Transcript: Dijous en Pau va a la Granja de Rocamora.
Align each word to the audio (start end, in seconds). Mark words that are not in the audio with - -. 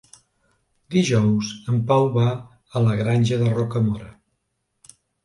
Dijous 0.93 1.51
en 1.73 1.77
Pau 1.91 2.05
va 2.15 2.29
a 2.33 2.81
la 2.87 2.95
Granja 3.03 3.39
de 3.43 3.51
Rocamora. 3.59 4.09